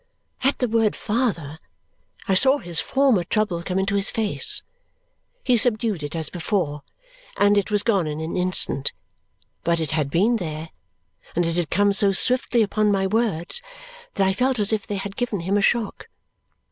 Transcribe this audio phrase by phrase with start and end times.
[0.43, 1.59] At the word father,
[2.27, 4.63] I saw his former trouble come into his face.
[5.43, 6.81] He subdued it as before,
[7.37, 8.93] and it was gone in an instant;
[9.63, 10.69] but it had been there
[11.35, 13.61] and it had come so swiftly upon my words
[14.15, 16.07] that I felt as if they had given him a shock.